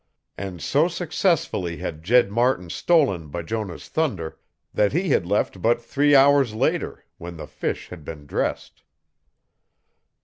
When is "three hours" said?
5.79-6.55